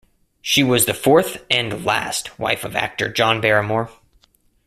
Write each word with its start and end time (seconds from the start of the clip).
She 0.41 0.63
was 0.63 0.87
the 0.87 0.95
fourth, 0.95 1.45
and 1.47 1.85
last, 1.85 2.39
wife 2.39 2.63
of 2.63 2.75
actor 2.75 3.07
John 3.13 3.39
Barrymore. 3.39 3.91